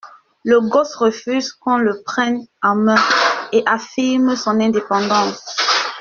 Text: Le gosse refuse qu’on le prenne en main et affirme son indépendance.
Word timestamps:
Le 0.43 0.59
gosse 0.61 0.95
refuse 0.95 1.53
qu’on 1.53 1.77
le 1.77 2.01
prenne 2.01 2.39
en 2.63 2.73
main 2.73 2.97
et 3.51 3.61
affirme 3.67 4.35
son 4.35 4.59
indépendance. 4.59 5.55